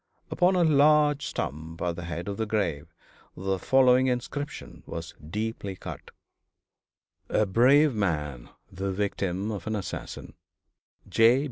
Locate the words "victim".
8.91-9.51